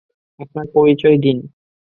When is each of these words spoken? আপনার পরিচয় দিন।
আপনার 0.39 0.65
পরিচয় 0.73 1.17
দিন। 1.17 1.37